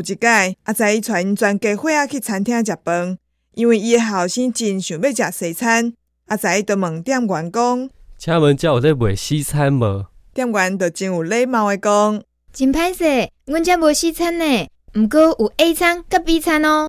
[0.00, 3.18] 有一届，阿仔伊带因全家伙仔去餐厅食饭，
[3.54, 5.92] 因为伊诶后生真想要食西餐，
[6.28, 16.88] 阿仔伊就问店员讲：“请问遮有咧卖西餐无？”店员就真有礼貌诶讲：“真歹势，阮遮无西餐呢，毋过有 A 餐甲 B 餐哦。”